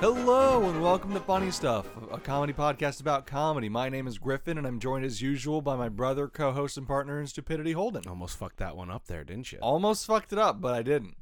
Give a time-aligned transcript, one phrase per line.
[0.00, 3.70] Hello and welcome to Funny Stuff, a comedy podcast about comedy.
[3.70, 7.18] My name is Griffin and I'm joined as usual by my brother, co-host, and partner
[7.18, 8.02] in stupidity, Holden.
[8.06, 9.58] Almost fucked that one up there, didn't you?
[9.62, 11.16] Almost fucked it up, but I didn't.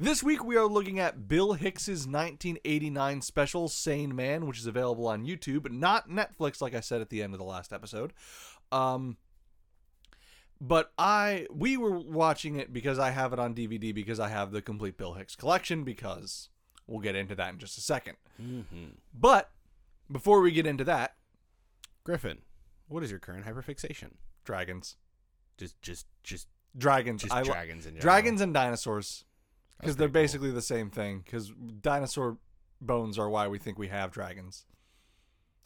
[0.00, 5.06] This week we are looking at Bill Hicks's 1989 special Sane Man, which is available
[5.06, 8.12] on YouTube, not Netflix like I said at the end of the last episode.
[8.72, 9.16] Um
[10.60, 14.50] but I we were watching it because I have it on DVD because I have
[14.50, 16.48] the complete Bill Hicks collection because
[16.88, 18.16] we'll get into that in just a second.
[18.42, 18.86] Mm-hmm.
[19.14, 19.50] But
[20.10, 21.14] before we get into that,
[22.02, 22.38] Griffin,
[22.88, 24.14] what is your current hyperfixation?
[24.44, 24.96] dragons,
[25.58, 28.00] Just, just, just, dragons, just I dragons in general.
[28.00, 29.24] dragons and dinosaurs
[29.78, 30.22] because they're pretty cool.
[30.22, 31.20] basically the same thing.
[31.22, 32.38] Because dinosaur
[32.80, 34.64] bones are why we think we have dragons.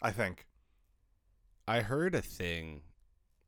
[0.02, 0.46] I think.
[1.68, 2.82] I heard a thing.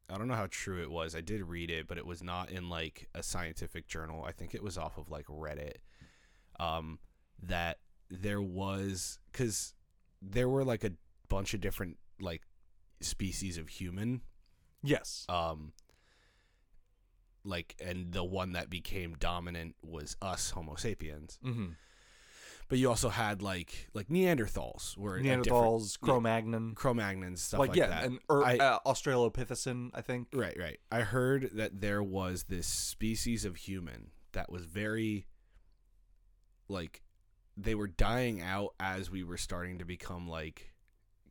[0.08, 1.16] I don't know how true it was.
[1.16, 4.24] I did read it, but it was not in like a scientific journal.
[4.24, 5.78] I think it was off of like Reddit.
[6.60, 7.00] Um,
[7.48, 7.78] that
[8.10, 9.74] there was because
[10.22, 10.92] there were like a
[11.28, 12.42] bunch of different like
[13.00, 14.20] species of human
[14.82, 15.24] Yes.
[15.28, 15.72] um
[17.44, 21.66] like and the one that became dominant was us homo sapiens Mm-hmm.
[22.68, 27.88] but you also had like like neanderthals were Neanderthals, Cro-Magnon, cro-magnons stuff like, like, yeah,
[27.88, 30.28] that and or, I- uh, Australopithecine, I think.
[30.32, 35.26] right right i heard that there was this species of human that was very
[36.68, 37.02] like
[37.56, 40.72] they were dying out as we were starting to become like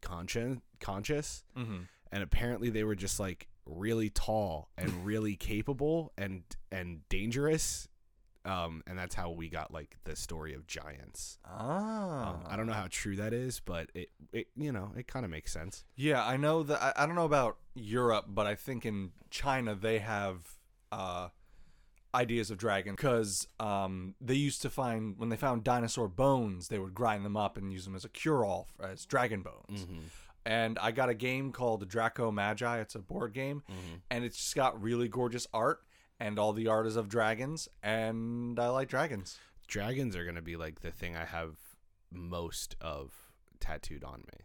[0.02, 1.84] conscious conscious Mm-hmm.
[2.12, 7.88] and apparently they were just like really tall and really capable and and dangerous
[8.46, 12.32] um and that's how we got like the story of giants Ah.
[12.34, 15.24] um, i don't know how true that is but it it you know it kind
[15.24, 16.82] of makes sense Yeah, I know that.
[16.84, 20.40] I, I don't know about Europe, but I think in China they have
[20.92, 21.30] uh,
[22.16, 26.78] ideas of dragon because um, they used to find when they found dinosaur bones, they
[26.80, 29.86] would grind them up and use them as a cure-all f- as dragon bones.
[29.86, 30.00] mm-hmm.
[30.46, 32.80] And I got a game called Draco Magi.
[32.80, 33.96] It's a board game, Mm-hmm.
[34.12, 35.80] and it's just got really gorgeous art,
[36.20, 39.38] and all the art is of dragons, and I like dragons.
[39.68, 41.56] dragons are gonna be like the thing i have
[42.12, 43.14] most of
[43.62, 44.40] tattooed on me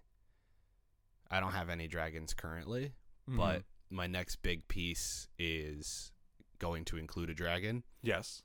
[1.30, 2.92] i don't have any dragons currently
[3.28, 3.36] Mm-hmm.
[3.36, 6.12] but my next big piece is
[6.58, 8.42] going to include a dragon yes,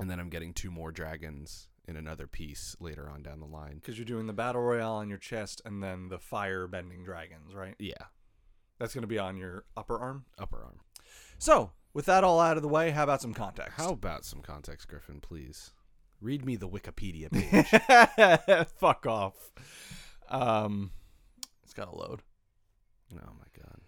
[0.00, 3.74] and then i'm getting two more dragons in another piece later on down the line
[3.74, 7.74] because you're doing the battle royale on your chest, and then the fire-bending dragons, right?
[7.78, 8.04] yeah
[8.78, 10.24] That's going to be on your upper arm.
[10.38, 10.78] upper arm
[11.38, 13.72] So, with that all out of the way, how about some context?
[13.76, 15.72] How about some context, Griffin, please?
[16.20, 17.30] Read me the Wikipedia
[18.56, 18.68] page.
[18.78, 19.34] Fuck off.
[20.28, 20.92] Um,
[21.64, 22.22] it's got to load.
[23.12, 23.80] oh my god.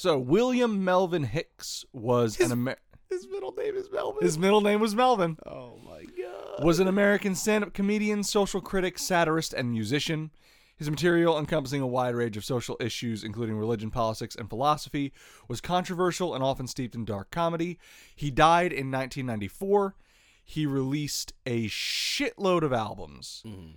[0.00, 2.82] So, William Melvin Hicks was His- an American.
[3.10, 4.22] His middle name is Melvin.
[4.22, 5.36] his middle name was Melvin.
[5.44, 6.64] oh my god.
[6.64, 10.30] Was an American stand-up comedian, social critic, satirist, and musician.
[10.78, 15.12] His material, encompassing a wide range of social issues, including religion, politics, and philosophy,
[15.48, 17.78] was controversial and often steeped in dark comedy.
[18.16, 19.96] He died in 1994.
[20.42, 23.42] He released a shitload of albums.
[23.44, 23.74] Mhm.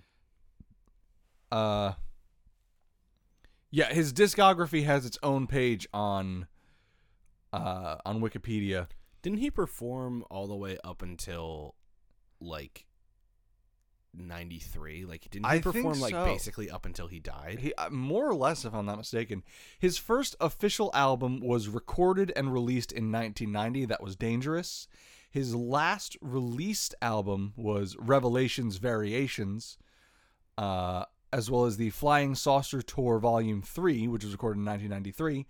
[1.51, 1.93] Uh,
[3.73, 6.45] yeah, his discography has its own page on
[7.51, 8.87] uh, on Wikipedia.
[9.23, 11.73] Didn't he perform all the way up until
[12.39, 12.85] like
[14.13, 15.05] 93?
[15.05, 16.23] Like didn't he I perform like so.
[16.23, 17.61] basically up until he died?
[17.61, 19.41] He, uh, more or less, if I'm not mistaken,
[19.79, 23.85] his first official album was recorded and released in 1990.
[23.85, 24.87] That was Dangerous.
[25.31, 29.79] His last released album was Revelations Variations,
[30.59, 35.45] uh, as well as the Flying Saucer Tour Volume 3, which was recorded in 1993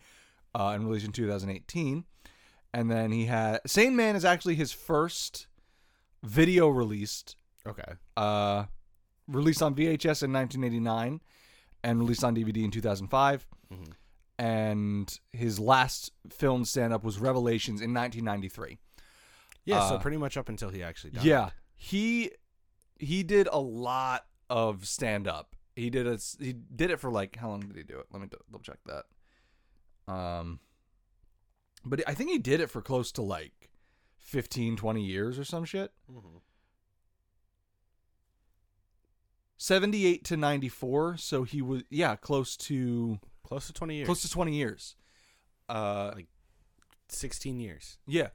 [0.55, 2.05] uh, and released in 2018.
[2.73, 5.47] And then he had Sane Man is actually his first
[6.23, 7.35] video released
[7.67, 7.93] Okay.
[8.17, 8.65] uh,
[9.27, 11.21] released on VHS in 1989
[11.83, 13.45] and released on DVD in 2005.
[13.71, 13.93] Mhm.
[14.39, 18.79] And his last film stand up was Revelations in 1993.
[19.65, 21.23] Yeah, so Uh, pretty much up until he actually died.
[21.25, 22.31] Yeah, he
[22.99, 25.55] he did a lot of stand up.
[25.75, 28.05] He did a he did it for like how long did he do it?
[28.11, 29.05] Let me double check that.
[30.13, 30.59] Um
[31.85, 33.69] but I think he did it for close to like
[34.19, 35.91] 15 20 years or some shit.
[36.09, 36.41] Mhm.
[39.57, 44.05] 78 to 94 so he was yeah close to Close to 20 years.
[44.05, 44.95] close to 20 years
[45.69, 46.27] uh Like-
[47.09, 47.97] 16 years.
[48.07, 48.29] yeah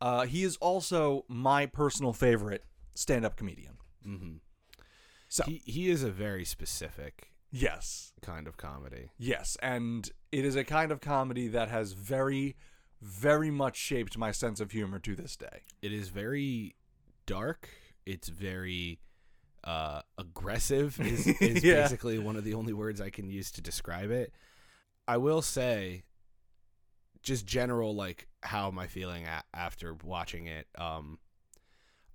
[0.00, 2.64] uh he is also my personal favorite
[2.94, 4.40] stand-up comedian Mhm.
[5.28, 9.10] So- he he is a very specific yes kind of comedy.
[9.18, 12.56] yes and it is a kind of comedy that has very
[13.00, 16.74] very much shaped my sense of humor to this day It is very
[17.26, 17.68] dark.
[18.06, 19.00] It's very
[19.64, 21.82] uh, aggressive is, is Yeah.
[21.82, 24.32] basically one of the only words I can use to describe it.
[25.06, 26.04] I will say,
[27.22, 30.66] just general like how am I feeling a- after watching it?
[30.76, 31.18] Um,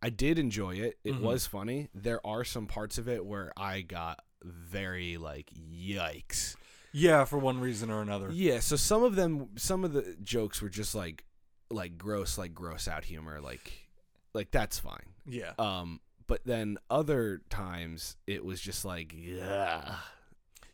[0.03, 0.99] I did enjoy it.
[1.03, 1.21] It Mhm.
[1.21, 1.89] was funny.
[1.93, 6.55] There are some parts of it where I got very like yikes.
[6.91, 8.29] Yeah, for one reason or another.
[8.31, 11.25] Yeah, so some of them, some of the jokes were just like,
[11.71, 13.87] like gross, like gross out humor, like,
[14.33, 15.13] like that's fine.
[15.25, 15.53] Yeah.
[15.57, 19.95] Um, but then other times it was just like, yeah,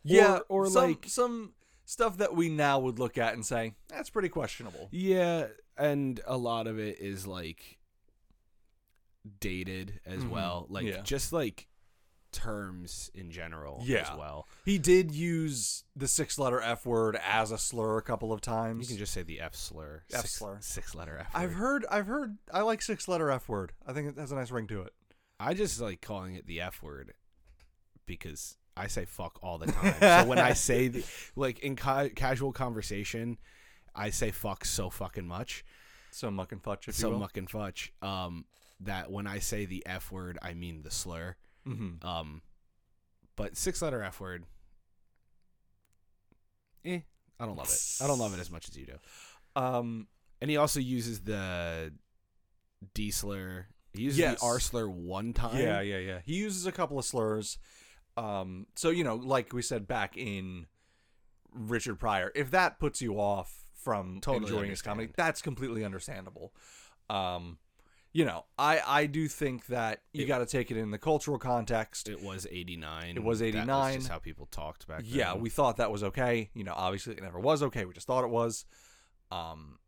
[0.02, 1.54] Yeah, or, or some, like, some
[1.86, 4.88] stuff that we now would look at and say that's pretty questionable.
[4.92, 5.46] yeah,
[5.78, 7.78] and a lot of it is like
[9.40, 11.02] dated as Mhm, well, like yeah.
[11.02, 11.66] just like
[12.32, 14.10] terms in general Yeah.
[14.12, 14.46] as well.
[14.64, 18.88] He did use the six-letter F word as a slur a couple of times.
[18.88, 20.58] You can just say the F slur, F six, slur.
[20.60, 21.30] six letter F.
[21.34, 21.84] I've heard.
[21.90, 22.38] I've heard.
[22.52, 23.72] I like six-letter F word.
[23.86, 24.92] I think it has a nice ring to it.
[25.40, 27.14] I just like calling it the F word
[28.06, 29.94] because I say fuck all the time.
[30.00, 33.38] so when I say the like in ca- casual conversation,
[33.94, 35.64] I say fuck so fucking much,
[36.12, 37.18] So muck and fudge, so will.
[37.18, 37.92] muck and fudge.
[38.02, 38.44] Um,
[38.80, 41.36] that when I say the F word, I mean the slur.
[41.66, 42.06] mm-hmm.
[42.06, 42.42] Um,
[43.36, 44.44] but six letter F word.
[46.84, 47.00] Eh,
[47.38, 48.02] I don't love it.
[48.02, 49.60] I don't love it as much as you do.
[49.60, 50.06] Um.
[50.42, 51.92] And he also uses the
[52.94, 53.66] D slur.
[53.92, 54.40] He uses Yes.
[54.40, 55.58] the R slur one time.
[55.58, 56.20] Yeah, yeah, yeah.
[56.24, 57.58] He uses a couple of slurs.
[58.16, 60.66] Um, so you know, like we said back in
[61.52, 66.54] Richard Pryor, if that puts you off from Totally enjoying his comedy, that's completely understandable.
[67.10, 67.58] Um,
[68.12, 71.38] you know, I I do think that you got to take it in the cultural
[71.38, 72.08] context.
[72.08, 73.16] It was 89.
[73.16, 73.94] It was That 89.
[73.96, 75.10] just how people talked back then.
[75.12, 76.50] yeah, we thought that was okay.
[76.54, 77.84] You know, obviously it never was okay.
[77.84, 78.64] We just thought it was.
[79.30, 79.78] Um,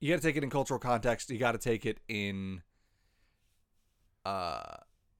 [0.00, 1.30] you got to take it in cultural context.
[1.30, 2.62] You got to take it in
[4.24, 4.76] uh,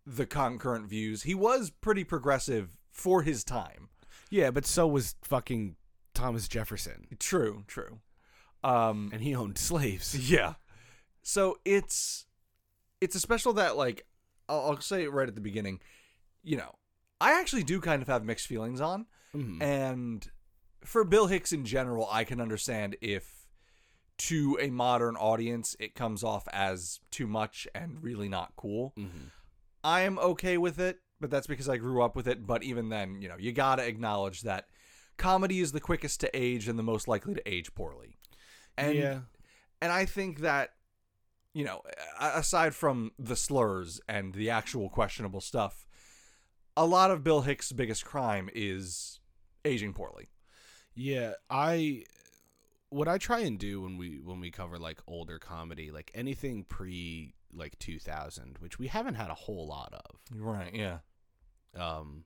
[0.06, 1.22] the concurrent views.
[1.22, 3.88] He was pretty progressive for his time.
[4.30, 5.76] Yeah, but so was fucking
[6.14, 7.06] Thomas Jefferson.
[7.19, 8.00] True, true.
[8.64, 10.30] Um, And he owned slaves.
[10.30, 10.54] yeah.
[11.22, 12.26] So it's
[13.00, 14.06] it's a special that like
[14.48, 15.80] I'll, I'll say it right at the beginning.
[16.42, 16.74] You know,
[17.20, 19.06] I actually do kind of have mixed feelings on.
[19.34, 19.62] Mhm.
[19.62, 20.30] And
[20.84, 23.46] for Bill Hicks in general, I can understand if
[24.18, 28.94] to a modern audience it comes off as too much and really not cool.
[28.96, 29.30] Mhm.
[29.84, 32.46] I am okay with it, but that's because I grew up with it.
[32.46, 34.68] But even then, you know, you got to acknowledge that
[35.18, 38.16] comedy is the quickest to age and the most likely to age poorly.
[38.76, 39.20] And yeah.
[39.80, 40.74] and I think that
[41.54, 41.82] you know,
[42.20, 45.86] aside from the slurs and the actual questionable stuff,
[46.76, 49.20] a lot of Bill Hicks' biggest crime is
[49.64, 50.28] aging poorly.
[50.94, 52.04] Yeah, I
[52.90, 56.64] what I try and do when we when we cover like older comedy, like anything
[56.64, 60.20] pre like 2000, which we haven't had a whole lot of.
[60.34, 60.98] Right, yeah.
[61.76, 62.24] Um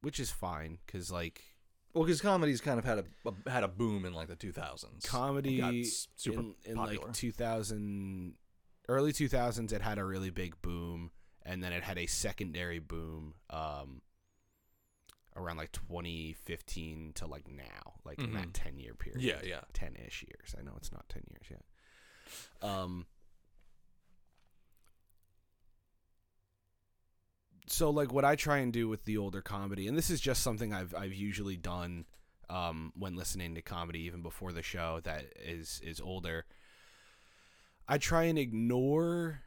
[0.00, 1.49] which is fine cuz like
[1.92, 3.04] Well, because comedy's kind of had a,
[3.46, 5.04] a had a boom in like the 2000s.
[5.04, 5.84] comedy
[6.16, 7.06] super in, in popular.
[7.06, 8.34] like 2000
[8.88, 11.10] early 2000s it had a really big boom
[11.44, 14.02] and then it had a secondary boom um
[15.36, 18.52] around like 2015 to like now like in that Mhm.
[18.52, 19.60] 10 year period Yeah, yeah.
[19.74, 21.64] 10ish years i know it's not 10 years yet
[22.68, 23.06] um
[27.70, 30.42] so like what I try and do with the older comedy, and this is just
[30.42, 32.04] something I've I've usually done
[32.48, 36.44] um, when listening to comedy, even before the show that is is older.
[37.88, 39.40] I try and ignore,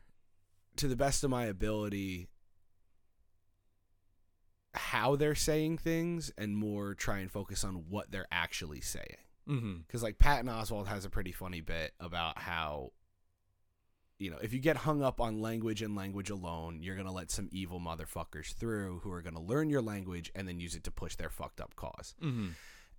[0.75, 2.27] to the best of my ability,
[4.73, 9.17] how they're saying things, and more try and focus on what they're actually saying.
[9.47, 9.73] Mm-hmm.
[9.87, 12.91] Because like Patton Oswalt has a pretty funny bit about how,
[14.20, 17.32] you know, if you get hung up on language and language alone, you're gonna let
[17.32, 20.91] some evil motherfuckers through who are gonna learn your language and then use it to
[20.91, 22.15] push their fucked up cause.
[22.22, 22.50] Mm-hmm.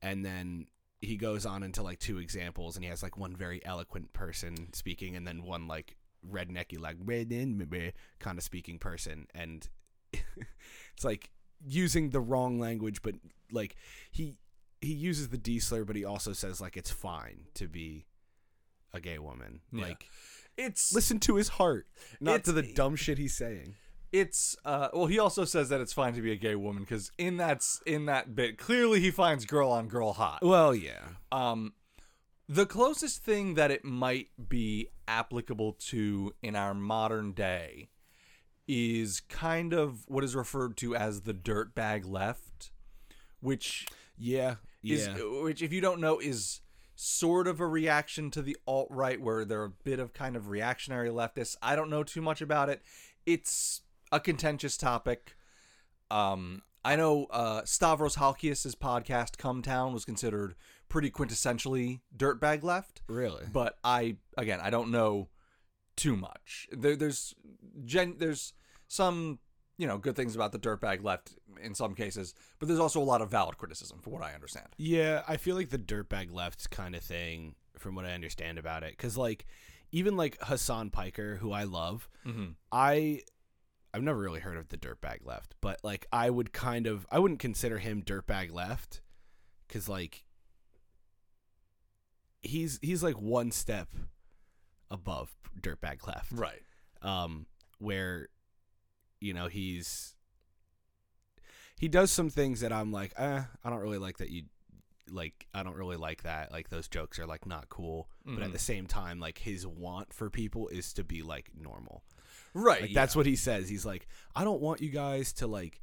[0.03, 0.67] And then
[1.01, 4.73] he goes on into like two examples, and he has like one very eloquent person
[4.73, 5.97] speaking, and then one like
[6.31, 6.97] rednecky like
[8.19, 9.69] kind of speaking person, and
[10.13, 11.31] it's like
[11.67, 13.15] using the wrong language, but
[13.53, 13.77] like
[14.11, 14.37] he
[14.81, 18.07] he uses the D slur, but he also says like it's fine to be
[18.93, 19.61] a gay woman.
[19.73, 19.85] Yeah.
[19.85, 20.07] Like
[20.57, 21.87] It's listen to his heart,
[22.21, 23.75] not to the dumb shit he's saying.
[24.13, 27.11] it's uh well he also says that it's fine to be a gay woman because
[27.19, 31.01] in that s- in that bit clearly he finds girl on girl hot Well, yeah.
[31.33, 31.73] um
[32.49, 37.89] the closest thing that it might be applicable to in our modern day
[38.69, 42.71] is kind of what is referred to as the dirtbag left
[43.41, 44.57] which Yeah.
[44.83, 45.15] is Yeah.
[45.43, 46.61] which if you don't know is
[46.95, 50.49] sort of a reaction to the alt right where they're a bit of kind of
[50.49, 51.57] reactionary leftists.
[51.63, 52.83] I don't know too much about it.
[53.27, 53.83] It's
[54.13, 55.37] a contentious topic.
[56.11, 60.55] Um, I know uh, Stavros Halkias' podcast "Cum Town" was considered
[60.89, 63.45] pretty quintessentially dirtbag left, Really?
[63.53, 65.31] but I again I don't know
[65.97, 66.69] too much.
[66.71, 67.35] There, there's
[67.85, 68.53] gen, there's
[68.87, 69.39] some
[69.77, 73.05] you know good things about the dirtbag left in some cases, but there's also a
[73.05, 74.69] lot of valid criticism for what I understand.
[74.77, 78.83] Yeah, I feel like the dirtbag left kind of thing, from what I understand about
[78.83, 79.47] it, because like
[79.93, 82.53] even like Hassan Piker, who I love, Mm-hmm.
[82.73, 83.21] I
[83.93, 87.19] I've never really heard of the dirtbag left, but like I would kind of I
[87.21, 89.03] wouldn't consider him dirtbag left,
[89.69, 90.25] because like
[92.43, 93.89] he's he's like one step
[94.91, 96.63] above dirtbag left, Right.
[97.03, 97.47] um,
[97.79, 98.29] where
[99.21, 100.15] you know he's
[101.79, 104.45] he does some things that I'm like, eh, I don't really like that you
[105.11, 106.51] like I don't really like that.
[106.53, 108.09] Like those jokes are like not cool.
[108.25, 108.53] But at Mhm.
[108.53, 112.05] the same time, like his want for people is to be like normal.
[112.55, 112.83] Right.
[112.83, 113.69] Like that's what he says.
[113.69, 115.83] He's like, I don't want you guys to like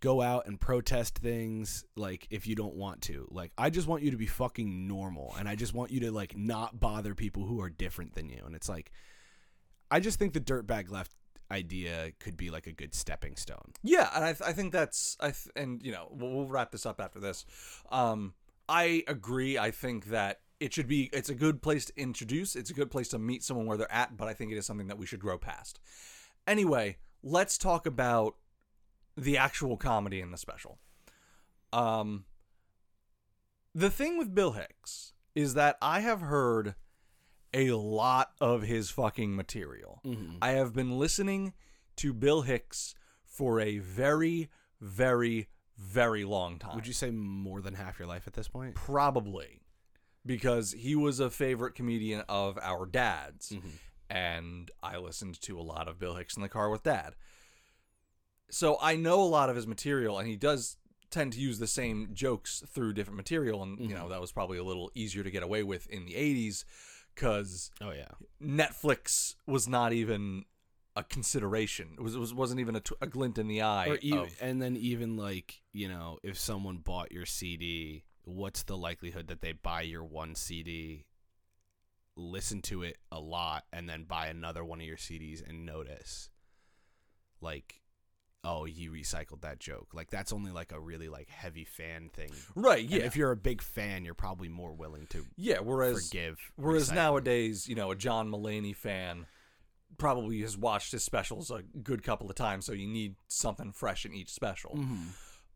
[0.00, 3.28] go out and protest things like if you don't want to.
[3.30, 6.10] Like I just want you to be fucking normal and I just want you to
[6.10, 8.42] like not bother people who are different than you.
[8.44, 8.90] And it's like
[9.92, 11.12] I just think the dirtbag left
[11.50, 13.72] idea could be like a good stepping stone.
[13.82, 16.72] Yeah, and I, th- I think that's I th- and you know we'll, we'll wrap
[16.72, 17.44] this up after this.
[17.90, 18.34] Um,
[18.68, 19.58] I agree.
[19.58, 21.10] I think that it should be.
[21.12, 22.56] It's a good place to introduce.
[22.56, 24.16] It's a good place to meet someone where they're at.
[24.16, 25.80] But I think it is something that we should grow past.
[26.46, 28.36] Anyway, let's talk about
[29.16, 30.78] the actual comedy in the special.
[31.72, 32.24] Um,
[33.74, 36.74] the thing with Bill Hicks is that I have heard
[37.52, 40.00] a lot of his fucking material.
[40.04, 40.36] Mm-hmm.
[40.40, 41.52] I have been listening
[41.96, 44.48] to Bill Hicks for a very,
[44.80, 46.76] very, very long time.
[46.76, 48.74] Would you say more than half your life at this point?
[48.74, 49.62] Probably.
[50.24, 53.50] Because he was a favorite comedian of our dad's.
[53.50, 53.68] Mm-hmm.
[54.10, 57.14] And I listened to a lot of Bill Hicks in the car with dad.
[58.50, 60.76] So I know a lot of his material, and he does
[61.10, 63.62] tend to use the same jokes through different material.
[63.62, 66.14] And, you know, that was probably a little easier to get away with in the
[66.14, 66.64] 80s
[67.20, 68.08] because Oh yeah.
[68.42, 70.44] Netflix was not even
[70.96, 71.90] a consideration.
[71.98, 73.98] It was, it was wasn't even a, t- a glint in the eye.
[74.00, 78.76] Even, of, and then even like you know, if someone bought your CD, what's the
[78.76, 81.04] likelihood that they buy your one CD,
[82.16, 86.30] listen to it a lot, and then buy another one of your CDs and notice,
[87.40, 87.82] like,
[88.42, 89.88] oh, you recycled that joke.
[89.92, 92.30] Like that's only like a really like heavy fan thing.
[92.54, 92.82] right?
[92.82, 95.58] And Yeah, if you're a big fan, you're probably more willing to yeah.
[95.58, 96.38] Whereas forgive.
[96.56, 96.94] whereas recycling.
[96.94, 99.26] nowadays, you know, a John Mulaney fan
[99.98, 104.06] probably has watched his specials a good couple of times, so you need something fresh
[104.06, 104.74] in each special.
[104.76, 105.06] Mhm.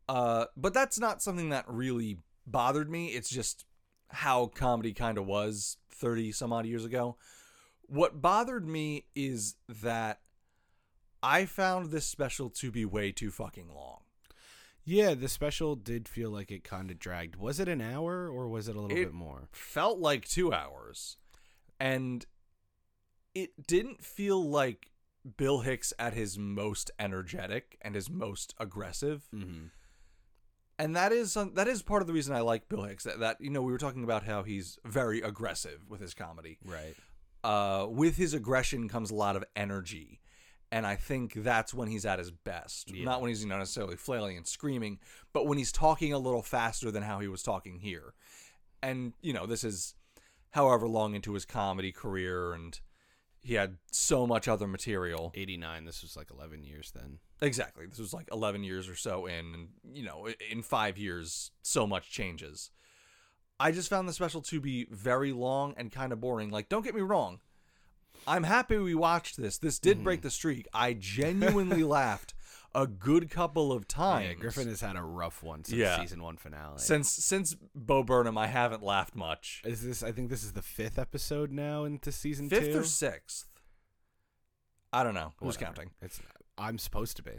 [0.09, 3.07] Uh, but that's not something that really bothered me.
[3.09, 3.64] It's just
[4.11, 7.17] how comedy kind of was 30 some odd years ago.
[7.87, 10.21] What bothered me is that
[11.25, 14.00] I found this special to be way too fucking long.
[14.85, 17.37] Yeah, the special did feel like it kind of dragged.
[17.37, 19.49] Was it an hour or was it a little It- bit more?
[19.52, 21.16] Felt like two hours.
[21.81, 22.26] And
[23.35, 24.90] it didn't feel like
[25.38, 29.26] Bill Hicks at his most energetic and his most aggressive.
[29.35, 29.66] Mm-hmm.
[30.78, 33.04] and that is that is part of the reason I like Bill Hicks.
[33.04, 36.59] That, that you know we were talking about how he's very aggressive with his comedy.
[36.64, 36.95] Right.
[37.45, 40.21] Uh, with his aggression comes a lot of energy,
[40.75, 42.90] and I think that's when he's at his best.
[42.93, 43.04] Yeah.
[43.04, 44.99] Not when he's you know necessarily flailing and screaming,
[45.33, 48.14] but when he's talking a little faster than how he was talking here.
[48.83, 49.95] And you know this is
[50.50, 52.78] however long into his comedy career, and
[53.40, 55.33] he had so much other material.
[55.35, 57.87] 89 this was like 11 years then Exactly.
[57.87, 61.87] This was like 11 years or so in, and you know, in five years, so
[61.87, 62.71] much changes.
[63.61, 66.50] I just found the special to be very long and kind of boring.
[66.50, 67.40] Like, don't get me wrong.
[68.26, 69.59] I'm happy we watched this.
[69.59, 70.66] This did break the streak.
[70.73, 72.35] I genuinely laughed
[72.75, 74.26] a good couple of times.
[74.26, 76.00] yeah griffin has had a rough one since Yeah.
[76.00, 79.62] season one finale Since since Bo Burnham, I haven't laughed much.
[79.64, 82.85] is this i think this is the fifth episode now into season Fifth two or
[82.85, 83.47] sixth?
[84.93, 85.33] I don't know.
[85.38, 85.64] Who's Whatever.
[85.66, 85.90] counting?
[86.02, 86.21] it's
[86.59, 87.33] i'm supposed to be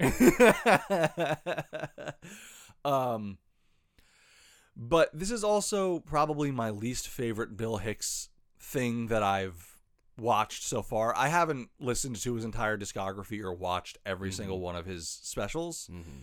[2.85, 3.37] um,
[4.75, 9.74] but this is also probably my least favorite Bill Hicks thing that I've
[10.17, 11.15] watched so far.
[11.15, 15.89] I haven't listened to his entire discography or watched every single one of his specials,
[15.91, 16.21] mm-hmm.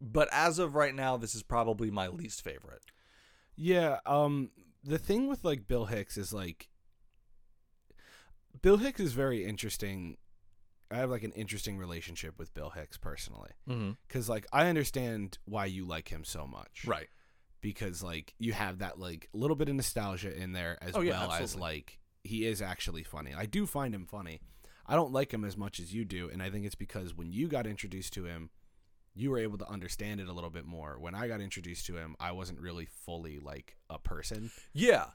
[0.00, 2.82] but as of right now, this is probably my least favorite.
[3.56, 4.50] yeah um
[4.84, 6.68] the thing with like bill hicks is like
[8.62, 10.16] bill hicks is very interesting
[10.90, 13.90] i have like an interesting relationship with bill hicks personally Mm-hmm.
[14.06, 17.08] because like i understand why you like him so much Right.
[17.60, 21.26] because like you have that like little bit of nostalgia in there as Oh, yeah,
[21.26, 23.32] well as like he is actually funny.
[23.36, 24.40] I do find him funny.
[24.86, 27.30] I don't like him as much as you do, and I think it's because when
[27.30, 28.50] you got introduced to him,
[29.14, 30.98] you were able to understand it a little bit more.
[30.98, 34.50] When I got introduced to him, I wasn't really fully like a person.
[34.72, 35.06] Yeah.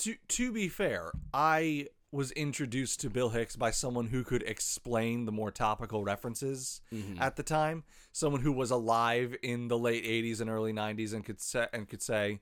[0.00, 5.24] To to be fair, I was introduced to Bill Hicks by someone who could explain
[5.24, 7.18] the more topical references Mhm.
[7.20, 7.82] at the time.
[8.12, 11.88] Someone who was alive in the late '80s and early '90s and could say and
[11.88, 12.40] could say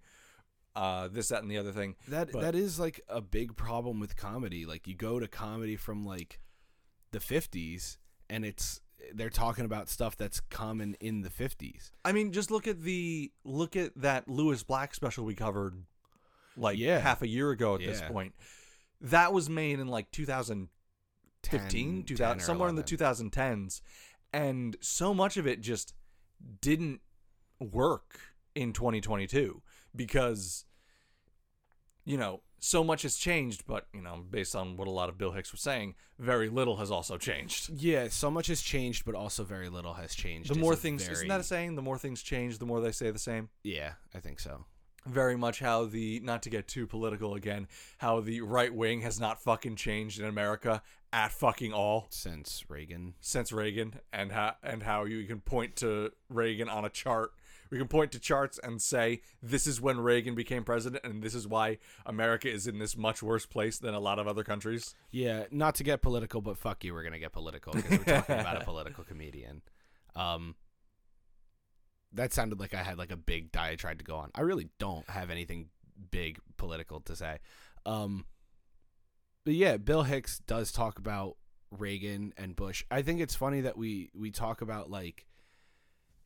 [0.76, 1.94] uh, this, that, and the other thing.
[2.08, 4.66] That But- that is like a big problem with comedy.
[4.66, 6.40] Like you go to comedy from like
[7.12, 8.80] the 50s and it's
[9.12, 11.90] they're talking about stuff that's common in the 50s.
[12.04, 15.84] I mean, just look at the look at that Lewis Black special we covered
[16.56, 16.98] like Yeah.
[17.00, 18.34] half a year ago at this point.
[19.00, 20.68] That was made in like 2015,
[21.42, 23.80] 10, 2000, 10 or somewhere in the 2010s,
[24.32, 25.94] and so much of it just
[26.60, 27.00] didn't
[27.60, 28.20] work
[28.54, 29.62] in 2022
[29.94, 30.64] because
[32.04, 35.18] you know so much has changed, but you know based on what a lot of
[35.18, 37.70] Bill Hicks was saying, very little has also changed.
[37.76, 40.50] Yeah, so much has changed but also very little has changed.
[40.50, 41.76] The more things, isn't that a saying?
[41.76, 43.50] The more things change, the more they say the same.
[43.62, 44.64] Yeah, I think so.
[45.06, 49.20] very much how the not to get too political again, how the right wing has
[49.20, 50.82] not fucking changed in America
[51.12, 53.14] at fucking all Since Reagan.
[53.20, 57.32] since Reagan, and how and how you can point to Reagan on a chart.
[57.71, 61.35] We can point to charts and say this is when Reagan became president, and this
[61.35, 64.94] is why America is in this much worse place than a lot of other countries.
[65.11, 68.38] Yeah, not to get political, but fuck you, we're gonna get political because we're talking
[68.38, 69.62] about a political comedian.
[70.14, 70.54] Um,
[72.12, 74.30] that sounded like I had like a big diatribe to go on.
[74.35, 75.68] I really don't have anything
[76.11, 77.38] big political to say.
[77.87, 78.25] Um,
[79.44, 81.37] but yeah, Bill Hicks does talk about
[81.71, 82.85] Reagan and Bush.
[82.90, 85.26] I think it's funny that we we talk about like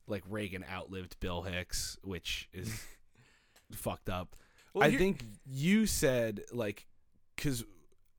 [0.09, 2.83] like Reagan outlived Bill Hicks, which is
[3.71, 4.35] fucked up.
[4.73, 6.87] Well, I think you said like
[7.35, 7.63] because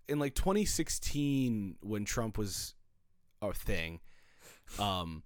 [0.09, 2.75] in like 2016 when Trump was
[3.43, 4.01] a thing,
[4.79, 5.23] um,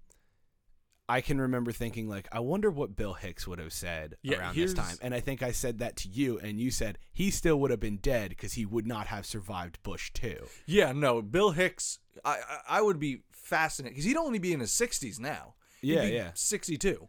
[1.07, 4.55] I can remember thinking like, I wonder what Bill Hicks would have said Yeah, around
[4.55, 7.59] this time, and I think I said that to you, and you said he still
[7.59, 10.47] would have been dead because he would not have survived Bush too.
[10.65, 11.99] Yeah, no, Bill Hicks.
[12.23, 15.55] I I, I would be fascinated because he'd only be in his sixties now.
[15.85, 16.31] Yeah, yeah.
[16.33, 17.07] sixty-two.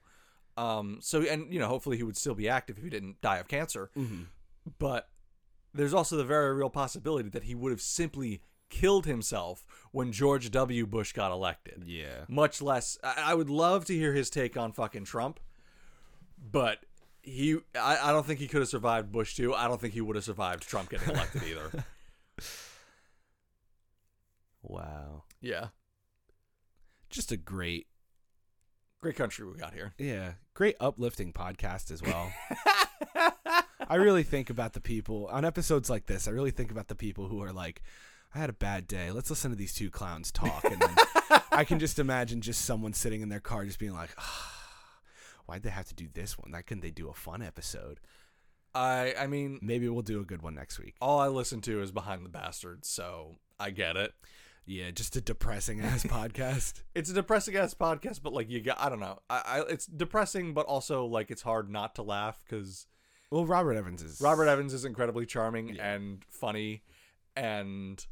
[0.57, 0.99] Um.
[1.01, 3.49] So and you know, hopefully he would still be active if he didn't die of
[3.49, 3.91] cancer.
[3.97, 4.23] Mm-hmm.
[4.79, 5.09] But
[5.75, 10.51] there's also the very real possibility that he would have simply killed himself when George
[10.51, 10.87] W.
[10.87, 11.85] Bush got elected.
[11.87, 12.25] Yeah.
[12.29, 15.39] Much less, I, I would love to hear his take on fucking Trump,
[16.51, 16.79] but
[17.23, 19.55] he, I, I don't think he could have survived Bush too.
[19.55, 21.85] I don't think he would have survived Trump getting elected either.
[24.63, 25.23] Wow.
[25.41, 25.69] Yeah,
[27.09, 27.87] Just a great,
[29.01, 29.95] great country we got here.
[29.99, 32.33] yeah, great uplifting podcast as well.
[33.89, 36.27] I really think about the people on episodes like this.
[36.27, 37.83] I really think about the people who are like,
[38.35, 39.11] I had a bad day.
[39.13, 40.65] Let's listen to these two clowns talk.
[40.65, 44.11] And then I can just imagine just someone sitting in their car just being like,
[44.19, 44.53] ah,
[45.47, 46.51] why'd they have to do this one?
[46.53, 48.01] Why couldn't they do a fun episode?
[48.75, 50.97] I, I mean, Maybe we'll do a good one next week.
[51.01, 54.13] all I listen to is Behind the Bastards, so I get it.
[54.69, 56.83] Yeah, just a depressing ass podcast.
[56.95, 59.21] It's a depressing ass podcast, but like you got, I don't know.
[59.31, 62.87] I, I it's depressing, but also like it's hard not to laugh because
[63.31, 65.93] Well, Robert Evans is Robert Evans is incredibly charming Yeah.
[65.95, 66.83] and funny,
[67.37, 68.05] and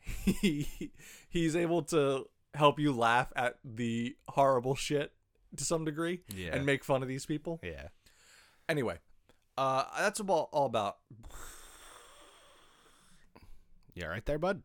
[0.00, 0.92] he
[1.28, 5.12] he's able to help you laugh at the horrible shit
[5.56, 6.54] to some degree Yeah.
[6.56, 7.60] and make fun of these people.
[7.62, 7.88] Yeah.
[8.70, 8.98] Anyway,
[9.58, 10.96] uh, that's about all about.
[13.94, 14.62] Yeah, right there, bud.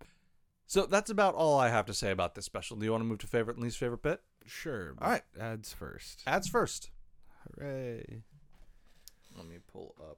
[0.68, 2.78] So that's about all I have to say about this special.
[2.78, 4.22] Do you want to move to favorite and least favorite bit?
[4.46, 4.96] Sure.
[5.02, 5.22] All right.
[5.40, 6.24] Ads first.
[6.26, 6.90] Ads first.
[7.58, 8.24] Hooray.
[9.38, 10.18] Let me pull up.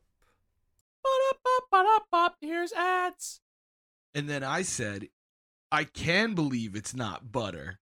[2.41, 3.41] Here's ads.
[4.13, 5.09] And then I said,
[5.71, 7.79] I can believe it's not butter.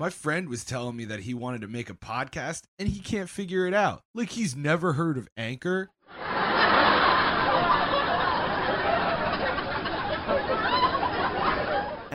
[0.00, 3.28] My friend was telling me that he wanted to make a podcast and he can't
[3.28, 4.02] figure it out.
[4.14, 5.90] Like he's never heard of Anchor.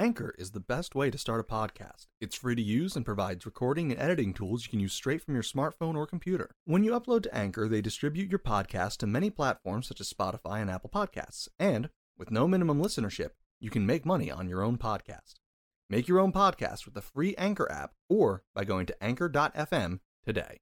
[0.03, 2.07] Anchor is the best way to start a podcast.
[2.19, 5.33] It's free to use and provides recording and editing tools you can use straight from
[5.33, 6.55] your smartphone or computer.
[6.65, 10.61] When you upload to Anchor, they distribute your podcast to many platforms such as Spotify
[10.61, 11.47] and Apple Podcasts.
[11.57, 13.29] And with no minimum listenership,
[13.61, 15.35] you can make money on your own podcast.
[15.89, 20.59] Make your own podcast with the free Anchor app or by going to anchor.fm today.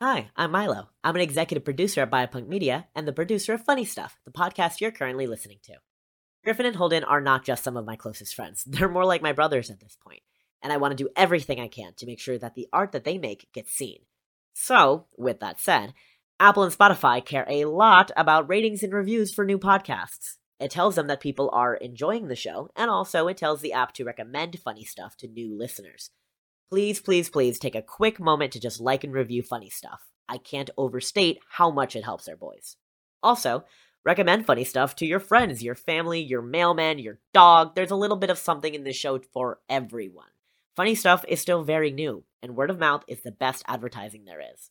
[0.00, 0.88] Hi, I'm Milo.
[1.04, 4.80] I'm an executive producer at Biopunk Media and the producer of Funny Stuff, the podcast
[4.80, 5.74] you're currently listening to.
[6.44, 9.32] Griffin and Holden are not just some of my closest friends, they're more like my
[9.32, 10.22] brothers at this point,
[10.62, 13.04] and I want to do everything I can to make sure that the art that
[13.04, 14.00] they make gets seen.
[14.52, 15.94] So, with that said,
[16.38, 20.36] Apple and Spotify care a lot about ratings and reviews for new podcasts.
[20.58, 23.92] It tells them that people are enjoying the show, and also it tells the app
[23.94, 26.10] to recommend funny stuff to new listeners.
[26.70, 30.00] Please, please, please take a quick moment to just like and review funny stuff.
[30.28, 32.76] I can't overstate how much it helps our boys.
[33.22, 33.64] Also,
[34.04, 37.74] recommend funny stuff to your friends, your family, your mailman, your dog.
[37.74, 40.28] There's a little bit of something in this show for everyone.
[40.76, 44.40] Funny stuff is still very new, and word of mouth is the best advertising there
[44.54, 44.70] is.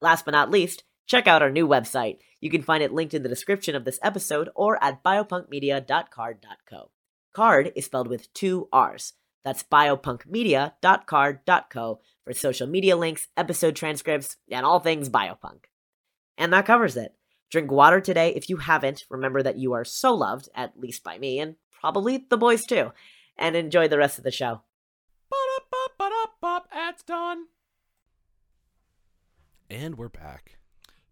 [0.00, 2.18] Last but not least, check out our new website.
[2.40, 6.90] You can find it linked in the description of this episode or at biopunkmedia.carrd.co.
[7.34, 9.12] Card is spelled with two R's.
[9.44, 15.66] That's biopunkmedia.carrd.co for social media links, episode transcripts, and all things biopunk.
[16.36, 17.14] And that covers it.
[17.50, 19.04] Drink water today if you haven't.
[19.08, 22.92] Remember that you are so loved, at least by me, and probably the boys too.
[23.38, 24.62] And enjoy the rest of the show.
[25.30, 27.46] Ba-da-ba-ba-da-bop, Ads done.
[29.68, 30.58] And we're back.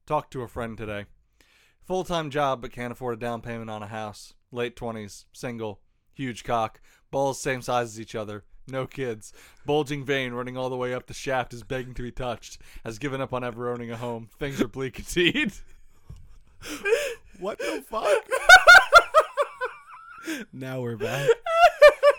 [0.07, 1.07] Talked to a friend today.
[1.85, 4.35] Full time job, but can't afford a down payment on a house.
[4.51, 5.81] Late 20s, single,
[6.15, 9.33] huge cock, balls same size as each other, no kids.
[9.67, 12.59] Bulging vein running all the way up the shaft is begging to be touched.
[12.85, 14.31] Has given up on ever owning a home.
[14.39, 15.53] Things are bleak indeed.
[17.39, 18.07] What the fuck?
[20.53, 21.29] now we're back.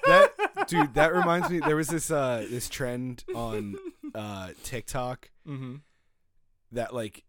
[0.05, 1.59] That dude, that reminds me.
[1.59, 3.75] There was this uh this trend on
[4.13, 5.75] uh TikTok mm-hmm.
[6.71, 7.23] that like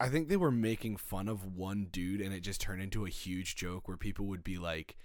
[0.00, 3.10] I think they were making fun of one dude and it just turned into a
[3.10, 4.96] huge joke where people would be like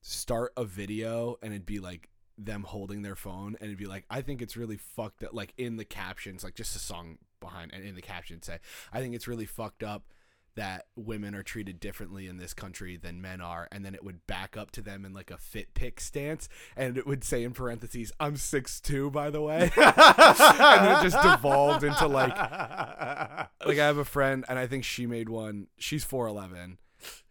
[0.00, 4.04] start a video and it'd be like them holding their phone and it'd be like
[4.10, 7.72] I think it's really fucked up like in the captions like just a song behind
[7.72, 8.58] and in the caption say
[8.92, 10.12] I think it's really fucked up
[10.56, 14.26] that women are treated differently in this country than men are and then it would
[14.26, 17.52] back up to them in like a fit pick stance and it would say in
[17.52, 22.36] parentheses I'm 6'2 by the way and it just devolved into like
[23.66, 25.68] like I have a friend and I think she made one.
[25.78, 26.76] She's 4'11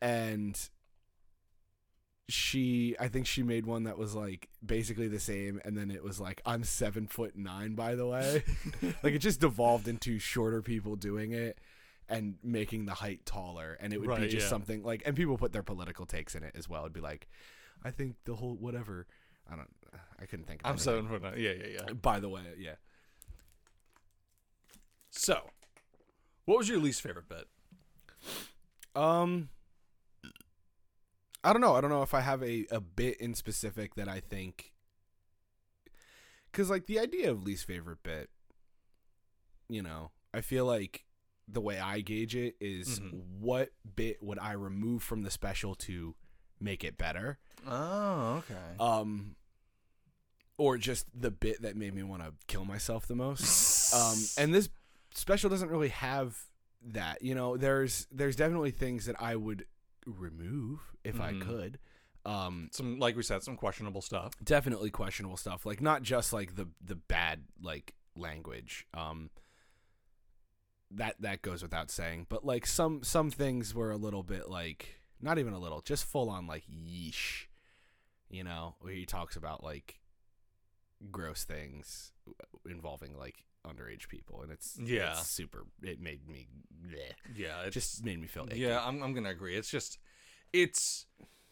[0.01, 0.69] and
[2.29, 6.03] she I think she made one that was like basically the same and then it
[6.03, 8.43] was like I'm 7 foot 9 by the way.
[9.03, 11.57] like it just devolved into shorter people doing it
[12.09, 14.49] and making the height taller and it would be just yeah.
[14.49, 16.81] something like and people put their political takes in it as well.
[16.81, 17.27] It'd be like
[17.83, 19.07] I think the whole whatever
[19.51, 19.69] I don't
[20.19, 21.09] I couldn't think of I'm anything.
[21.09, 21.33] foot nine.
[21.37, 21.93] Yeah, yeah, yeah.
[21.93, 22.75] By the way, yeah.
[25.09, 25.41] So,
[26.45, 27.45] what was your least favorite bit?
[28.95, 29.49] Um,
[31.43, 31.75] I don't know.
[31.75, 34.71] I don't know if I have a, a bit in specific that I think.
[36.51, 38.29] Because, like, the idea of least favorite bit,
[39.69, 41.03] you know, I feel like
[41.47, 43.23] the way I gauge it is Mhm.
[43.39, 46.15] what bit would I remove from the special to
[46.59, 47.39] make it better?
[47.67, 48.75] Oh, okay.
[48.79, 49.35] Um,
[50.57, 53.93] or just the bit that made me want to kill myself the most.
[53.93, 54.69] um, and this
[55.13, 56.37] special doesn't really have
[56.81, 57.21] that.
[57.21, 59.65] You know, there's there's definitely things that I would
[60.05, 61.41] remove if I Mhm.
[61.41, 61.79] could.
[62.25, 64.33] Um, some like we said, some questionable stuff.
[64.43, 65.65] definitely questionable stuff.
[65.65, 68.85] Like not just like the the bad like language.
[68.93, 69.29] Um,
[70.95, 72.27] that that goes without saying.
[72.29, 76.05] But like some some things were a little bit like not even a little, just
[76.05, 77.45] full on like yeesh.
[78.29, 79.99] You know, where he talks about like
[81.11, 82.11] gross things
[82.69, 85.11] involving like underage people, and it's Yeah.
[85.19, 85.65] it's super.
[85.81, 86.47] It made me
[86.85, 87.13] bleh.
[87.35, 88.59] Yeah, it just made me feel icky.
[88.59, 88.85] yeah.
[88.85, 89.55] I'm I'm gonna agree.
[89.55, 89.99] It's just
[90.51, 91.05] it's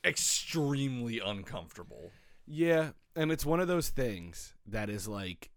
[0.04, 2.12] extremely uncomfortable.
[2.48, 5.52] Yeah, and it's one of those things that is like,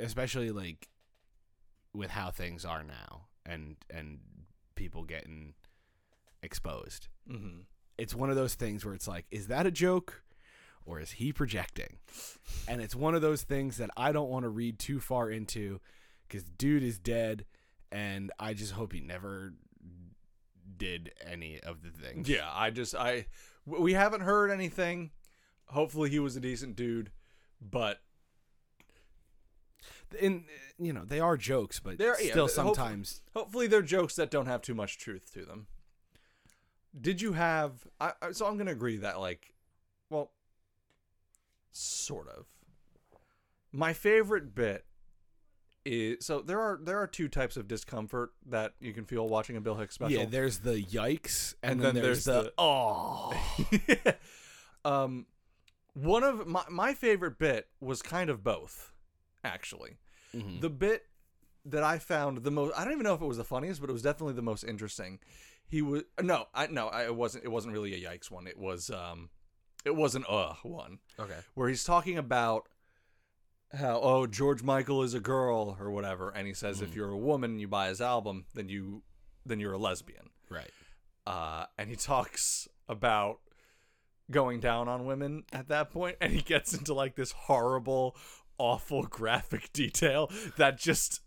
[0.00, 0.88] especially like
[1.94, 4.20] with how things are now, and and
[4.74, 5.54] people getting
[6.42, 7.08] exposed.
[7.30, 7.60] Mm-hmm.
[7.98, 10.22] It's one of those things where it's like, is that a joke,
[10.84, 11.98] or is he projecting?
[12.66, 15.80] And it's one of those things that I don't want to read too far into,
[16.26, 17.44] because dude is dead,
[17.90, 19.54] and I just hope he never
[20.76, 22.28] did any of the things.
[22.28, 23.26] Yeah, I just I
[23.66, 25.10] we haven't heard anything.
[25.66, 27.10] Hopefully, he was a decent dude,
[27.60, 28.00] but
[30.20, 30.44] and
[30.78, 33.22] you know they are jokes, but They're- yeah, still sometimes.
[33.34, 35.66] hopefully they're jokes that don't have too much truth to them.
[36.98, 37.86] Did you have?
[38.00, 39.54] I, I- so I'm gonna agree that like,
[40.10, 40.30] well,
[41.72, 42.46] sort of.
[43.72, 44.84] My favorite bit
[45.84, 49.56] is so there are there are two types of discomfort that you can feel watching
[49.56, 50.12] a Bill Hicks special.
[50.20, 53.34] Yeah, there's the yikes, and, And then, then there's, there's the, the- oh.
[54.84, 55.26] um,
[55.94, 58.91] one of my my favorite bit was kind of both,
[59.44, 59.98] actually.
[60.34, 60.60] Mhm.
[60.60, 61.06] The bit
[61.64, 63.90] that I found the most I don't even know if it was the funniest, but
[63.90, 65.18] it was definitely the most interesting.
[65.68, 67.44] He was no, I no, I, it wasn't.
[67.44, 68.46] It wasn't really a yikes one.
[68.46, 69.30] It was um,
[69.84, 71.38] it was an uh one okay.
[71.54, 72.68] where he's talking about
[73.72, 76.94] how oh George Michael is a girl or whatever, and he says if Mhm.
[76.96, 79.02] you're a woman and you buy his album, then you
[79.46, 80.30] then you're a lesbian.
[80.50, 80.70] Right.
[81.26, 83.40] Uh, and he talks about
[84.30, 88.16] going down on women at that point, and he gets into like this horrible,
[88.62, 91.20] awful graphic detail that just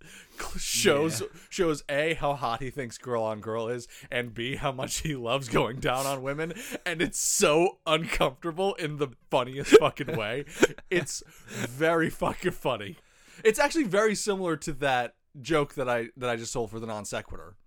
[0.58, 5.00] shows shows a how hot he thinks girl on girl is, and b how much
[5.00, 6.54] he loves going down on women,
[6.86, 10.46] and it's so uncomfortable in the funniest fucking way.
[10.90, 12.96] It's very fucking funny.
[13.44, 16.88] It's actually very similar to that joke that I that I just told for the
[16.88, 17.58] non sequitur.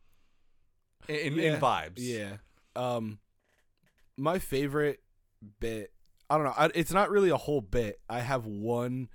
[1.09, 1.95] In, in, in vibes.
[1.97, 2.37] Yeah.
[2.75, 3.19] Um,
[4.17, 5.01] my favorite
[5.61, 5.93] bit.
[6.31, 6.55] I don't know.
[6.57, 8.01] I, it's not really a whole bit.
[8.09, 9.09] I have one.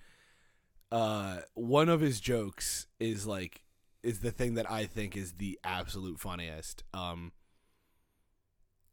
[0.93, 3.63] Uh, one of his jokes is like
[4.03, 6.83] is the thing that I think is the absolute funniest.
[6.93, 7.31] Um,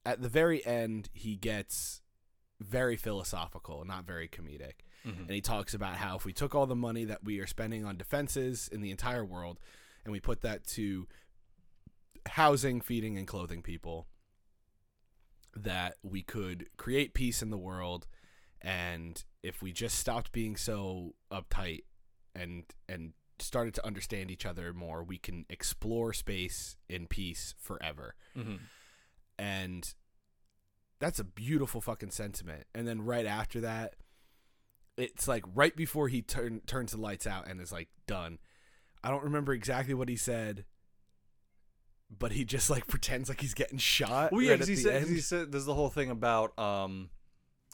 [0.06, 2.00] at the very end, he gets
[2.58, 4.80] very philosophical, not very comedic.
[5.04, 5.20] Mhm.
[5.20, 7.84] And he talks about how if we took all the money that we are spending
[7.84, 9.60] on defenses in the entire world
[10.04, 11.06] and we put that to
[12.26, 14.08] housing, feeding, and clothing people,
[15.54, 18.06] that we could create peace in the world.
[18.62, 21.84] And if we just stopped being so uptight
[22.34, 28.14] and and started to understand each other more, we can explore space in peace forever
[28.36, 28.58] Mhm.
[29.38, 29.94] and
[30.98, 32.66] that's a beautiful fucking sentiment.
[32.74, 33.96] And then right after that,
[34.98, 38.38] it's like right before he turn turns the lights out and is like done.
[39.02, 40.66] I don't remember exactly what he said,
[42.10, 44.32] but he just like pretends like he's getting shot.
[44.32, 47.08] Well, yeah, right he the said, he said there's the whole thing about, um,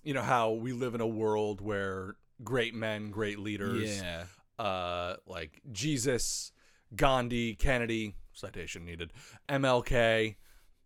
[0.04, 2.14] you know, how we live in a world where
[2.44, 4.26] great men, great leaders, yeah,
[4.58, 6.52] uh, like Jesus,
[6.94, 9.12] Gandhi, Kennedy, citation needed,
[9.48, 10.36] MLK,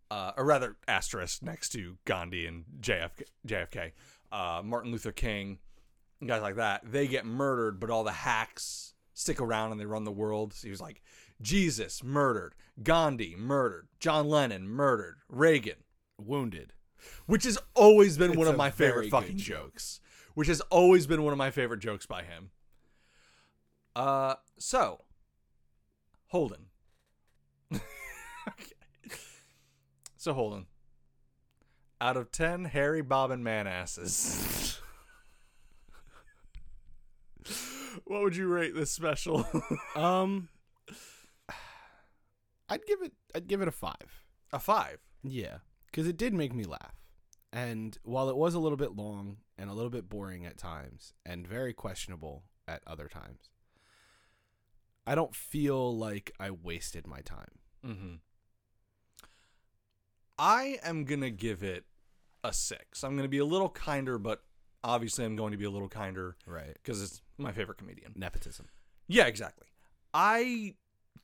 [0.09, 3.91] uh, or rather asterisk next to Gandhi and JFK, JFK
[4.31, 5.59] uh, Martin Luther King,
[6.25, 10.03] guys like that, they get murdered, but all the hacks stick around and they run
[10.03, 10.53] the world.
[10.53, 11.01] So he was like,
[11.41, 12.53] Jesus murdered,
[12.83, 15.83] Gandhi murdered, John Lennon murdered, Reagan,
[16.19, 16.73] wounded.
[17.25, 19.73] which has always been It's one of my favorite fucking joke.
[19.73, 19.99] jokes.
[20.33, 22.51] Which has always been one of my favorite jokes by him.
[23.95, 25.01] Uh, so
[26.27, 26.67] Holden.
[27.73, 27.81] okay.
[30.17, 30.67] So Holden.
[31.99, 34.79] Out of ten hairy bobbin man asses.
[38.05, 39.45] what would you rate this special?
[39.95, 40.47] Um,
[42.69, 43.11] I'd give it.
[43.35, 44.23] I'd give it a five.
[44.53, 44.99] A five.
[45.21, 46.95] Yeah, because it did make me laugh.
[47.51, 51.13] And while it was a little bit long and a little bit boring at times
[51.25, 53.49] and very questionable at other times,
[55.05, 57.59] I don't feel like I wasted my time.
[57.85, 58.13] Mm-hmm.
[60.37, 61.85] I am gonna give it
[62.43, 63.03] a six.
[63.03, 64.43] I'm gonna be a little kinder, but
[64.83, 66.73] obviously I'm going to be a little kinder Right.
[66.73, 68.13] because it's my favorite comedian.
[68.15, 68.67] Nepotism.
[69.07, 69.67] Yeah, exactly.
[70.11, 70.73] I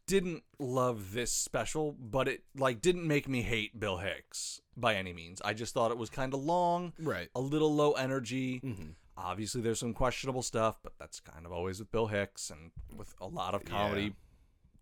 [0.06, 5.12] didn't love this special, but it like didn't make me hate Bill Hicks by any
[5.12, 5.42] means.
[5.44, 7.30] I just thought it was kind of long, Right.
[7.36, 8.62] a little low energy.
[8.64, 8.90] Mm-hmm.
[9.18, 13.16] Obviously, there's some questionable stuff, but that's kind of always with Bill Hicks and with
[13.20, 14.10] a lot of comedy Yeah.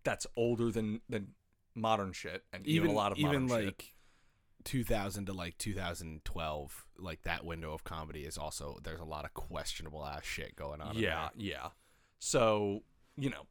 [0.04, 1.34] that's older than than
[1.74, 3.94] modern shit, and even, Even a lot of even modern like
[4.64, 9.32] 2000 to like 2012, like that window of comedy is also there's a lot of
[9.32, 10.96] questionable ass shit going on.
[10.98, 11.68] Yeah, yeah.
[12.18, 12.82] So
[13.16, 13.46] you know,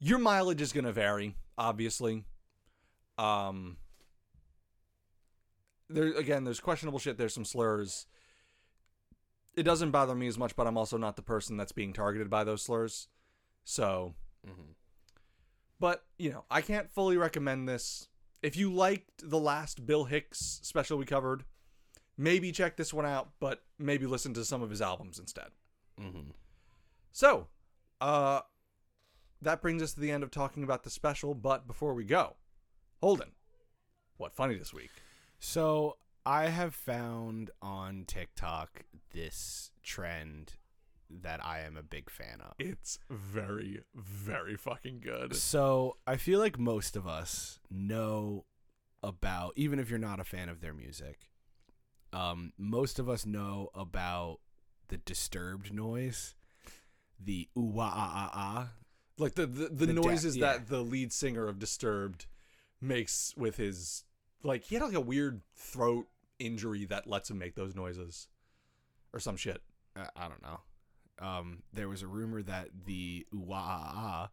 [0.00, 2.24] your mileage is going to vary, obviously.
[3.16, 3.76] Um,
[5.88, 7.16] there again, there's questionable shit.
[7.18, 8.06] There's some slurs.
[9.56, 12.28] It doesn't bother me as much, but I'm also not the person that's being targeted
[12.28, 13.08] by those slurs.
[13.64, 14.14] So
[14.46, 14.74] Mhm.
[15.80, 18.08] But, you know, I can't fully recommend this.
[18.42, 21.44] If you liked the last Bill Hicks special we covered,
[22.16, 25.50] maybe check this one out, but maybe listen to some of his albums instead.
[25.98, 26.32] Mhm.
[27.12, 27.48] So,
[28.00, 28.42] uh
[29.40, 32.36] that brings us to the end of talking about the special, but before we go,
[33.02, 33.34] Holden,
[34.16, 34.90] what funny this week?
[35.38, 40.54] So I have found on TikTok this trend
[41.10, 42.54] that I am a big fan of.
[42.58, 45.36] It's very, very fucking good.
[45.36, 48.44] So I feel like most of us know
[49.02, 51.30] about, even if you're not a fan of their music,
[52.12, 54.38] um, most of us know about
[54.88, 56.34] the disturbed noise,
[57.22, 58.68] the ooh ah ah ah.
[59.18, 60.52] Like the the, the, The da- noises yeah.
[60.52, 62.26] that the lead singer of Disturbed
[62.80, 64.04] makes with his
[64.42, 66.06] like he had like a weird throat
[66.38, 68.28] injury that lets him make those noises
[69.12, 69.62] or some shit.
[69.96, 70.60] Uh, I don't know.
[71.20, 74.30] Um, there was a rumor that the wah ah ah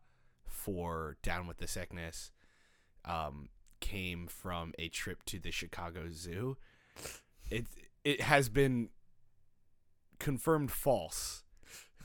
[0.48, 2.32] for Down with the Sickness
[3.06, 6.58] um, came from a trip to the Chicago Zoo.
[7.50, 7.66] It
[8.04, 8.90] it has been
[10.20, 11.44] confirmed false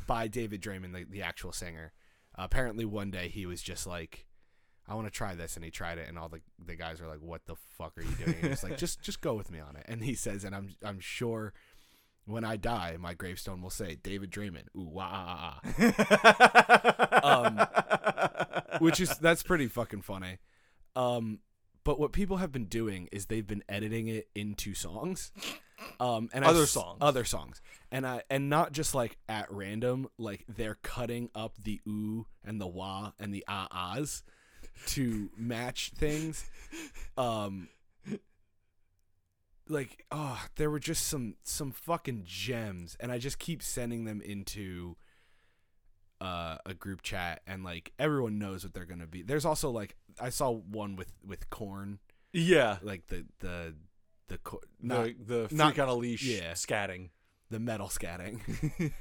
[0.07, 1.93] by David Draiman, the, the actual singer.
[2.35, 4.27] apparently, one day he was just like,
[4.89, 7.09] I want to try this, and he tried it, and all the the guys are
[7.09, 9.59] like, "What the fuck are you doing?" And he's like, "Just just go with me
[9.61, 11.53] on it." And he says, and I'm I'm sure
[12.25, 14.65] when I die, my gravestone will say David Draiman.
[14.77, 18.69] Ooh wah ah, ah, ah.
[18.73, 20.39] um, which is that's pretty fucking funny.
[20.95, 21.41] Um,
[21.85, 25.31] but what people have been doing is they've been editing it into songs.
[26.01, 26.99] Um, and Other s- songs.
[27.03, 27.61] other songs,
[27.93, 32.59] and I and not just like at random, like they're cutting up the ooh and
[32.61, 34.23] the wah and the ah ahs
[34.87, 36.45] to match things.
[37.17, 37.69] Um,
[39.69, 44.21] like oh, there were just some some fucking gems, and I just keep sending them
[44.21, 44.97] into
[46.21, 49.23] uh, a group chat, and like everyone knows what they're gonna be.
[49.23, 51.99] There's also like I saw one with with Korn,
[52.33, 52.77] yeah.
[52.83, 53.75] like the the
[54.29, 56.53] the co- not The, the freak not- on a leash yeah.
[56.53, 57.11] scatting.
[57.51, 58.41] the metal scatting.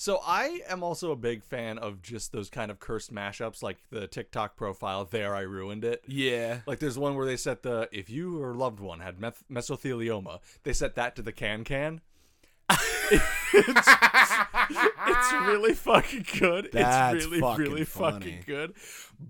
[0.00, 3.78] So I am also a big fan of just those kind of cursed mashups, like
[3.90, 5.04] the TikTok profile.
[5.04, 6.04] There, I ruined it.
[6.06, 9.42] yeah, Like there's one where they set the if you or loved one had meth-
[9.50, 12.00] mesothelioma, they set that to the can can.
[12.70, 13.24] it's,
[15.08, 16.68] it's really fucking good.
[16.72, 18.18] That's it's really fucking really funny.
[18.18, 18.74] fucking good.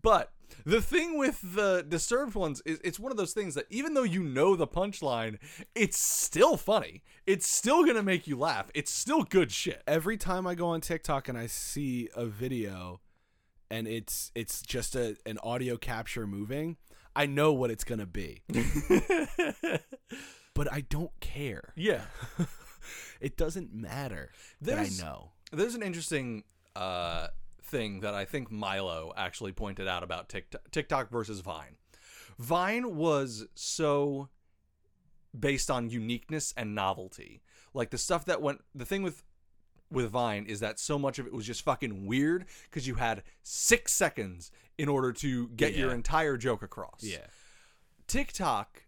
[0.03, 0.31] But
[0.69, 4.03] the thing with the disturbed ones is it's one of those things that even though
[4.03, 5.39] you know the punchline,
[5.75, 7.03] it's still funny.
[7.27, 8.71] It's still gonna make you laugh.
[8.75, 9.83] It's still good shit.
[9.87, 13.01] every time I go on TikTok and I see a video
[13.71, 16.77] and it's it's just a an audio capture moving,
[17.17, 18.43] I know what it's gonna be.
[20.55, 21.73] but I don't care.
[21.77, 22.03] yeah.
[23.21, 25.33] It doesn't matter There's- that I know.
[25.53, 26.45] There's an interesting
[26.77, 27.27] uh,
[27.69, 31.77] thing that I think Milo actually pointed out about TikTok, TikTok versus Vine.
[32.39, 34.29] Vine was so
[35.39, 37.43] based on uniqueness and novelty.
[37.75, 38.63] Like the stuff that went.
[38.75, 39.23] The thing with
[39.91, 43.23] with Vine is that so much of it was just fucking weird because you had
[43.43, 47.03] six seconds in order to get your entire joke across.
[47.03, 47.27] Yeah.
[48.07, 48.85] TikTok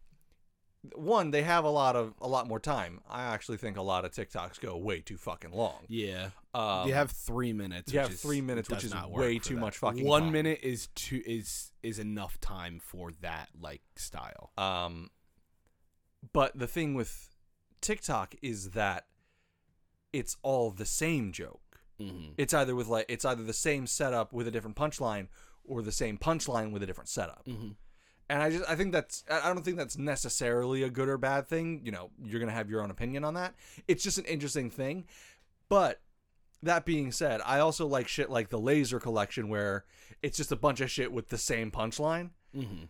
[0.95, 3.01] one they have a lot of a lot more time.
[3.09, 5.81] I actually think a lot of TikToks go way too fucking long.
[5.89, 6.31] Yeah.
[6.55, 7.93] Um, you have three minutes.
[7.93, 9.61] you have is- three minutes, which is way too that.
[9.61, 10.33] much fucking One time.
[10.33, 14.53] minute is too is is enough time for that like style.
[14.57, 15.11] Um,
[16.33, 17.29] but the thing with
[17.81, 19.07] TikTok is that
[20.13, 21.81] it's all the same joke.
[22.01, 22.33] Mm-hmm.
[22.39, 25.29] It's either with like it's either the same setup with a different punchline
[25.65, 27.45] or the same punchline with a different setup.
[27.47, 27.69] Mm-hmm.
[28.31, 31.49] And I just I think that's I don't think that's necessarily a good or bad
[31.49, 31.81] thing.
[31.85, 33.57] You know, you're gonna have your own opinion on that.
[33.89, 35.07] It's just an interesting thing.
[35.69, 36.01] But
[36.63, 39.85] that being said, I also like shit like the Laser Collection where
[40.23, 42.31] it's just a bunch of shit with the same punchline.
[42.57, 42.85] Mm-hmm.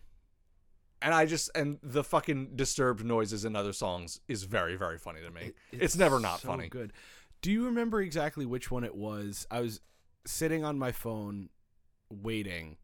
[1.01, 5.21] And I just and the fucking disturbed noises in other songs is very very funny
[5.21, 5.53] to me.
[5.71, 6.69] It- it's, never not so funny.
[6.69, 6.93] Good.
[7.41, 9.47] Do you remember exactly which one it was?
[9.49, 9.81] I was
[10.23, 11.49] sitting on my phone
[12.11, 12.77] waiting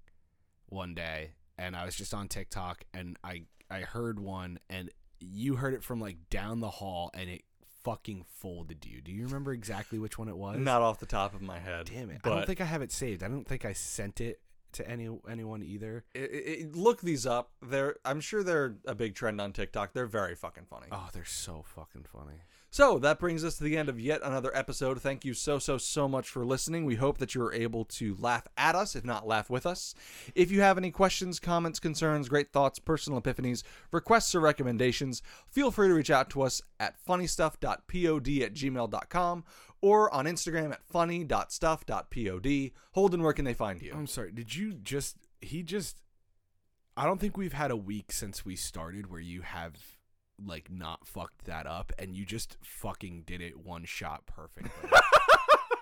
[0.70, 4.89] one day and I was just on TikTok and I I heard one and
[5.20, 7.41] you heard it from like down the hall and it
[7.84, 9.02] fucking folded you.
[9.02, 10.58] Do you remember exactly which one it was?
[10.60, 11.89] Not off the top of my head.
[11.93, 12.22] Damn it.
[12.24, 13.24] I don't think I have it saved.
[13.24, 14.41] I don't think I sent it
[14.74, 16.04] to any anyone either.
[16.13, 17.52] it, it- look these up.
[17.62, 19.93] They're I'm sure they're a big trend on TikTok.
[19.93, 20.88] They're very fucking funny.
[20.91, 22.41] Oh, they're so fucking funny.
[22.69, 25.01] So that brings us to the end of yet another episode.
[25.01, 26.86] Thank you so, so, so much for listening.
[26.86, 29.95] We hope that you were able to laugh at us, if not laugh with us.
[30.36, 35.71] If you have any questions, comments, concerns, great thoughts, personal epiphanies, requests, or recommendations, feel
[35.71, 39.43] free to reach out to us at funnystuff.pod at gmail.com
[39.82, 42.71] or on Instagram at funny.stuff.pod.
[42.91, 43.93] Holden, where can they find you?
[43.93, 44.32] I'm sorry.
[44.32, 46.01] Did you just he just
[46.95, 49.96] I don't think we've had a week since we started where you have
[50.45, 54.71] like not fucked that up and you just fucking did it one shot perfectly.
[54.91, 55.02] Are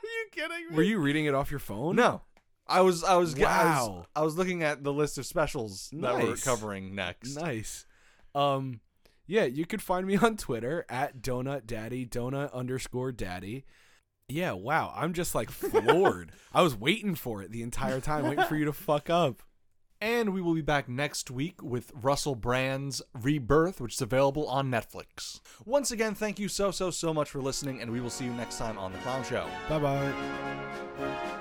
[0.04, 0.76] you kidding me?
[0.76, 1.96] Were you reading it off your phone?
[1.96, 2.22] No.
[2.68, 4.06] I was I was, I was Wow.
[4.16, 7.36] I was looking at the list of specials that we're covering next.
[7.36, 7.86] Nice.
[8.34, 8.80] Um
[9.28, 13.66] yeah, you could find me on Twitter at donut daddy, donut underscore daddy.
[14.28, 14.92] Yeah, wow.
[14.96, 16.32] I'm just like floored.
[16.54, 19.44] I was waiting for it the entire time, waiting for you to fuck up.
[20.06, 24.70] And we will be back next week with Russell Brand's Rebirth, which is available on
[24.70, 25.40] Netflix.
[25.66, 28.34] Once again, thank you so, so, so much for listening, and we will see you
[28.34, 29.48] next time on The Clown Show.
[29.68, 31.32] Bye bye.